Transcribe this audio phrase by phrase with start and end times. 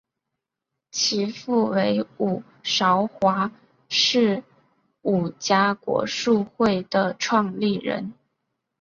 [0.89, 3.51] 其父为伍绍华
[3.87, 4.43] 是
[5.03, 8.11] 伍家国术会的创立人。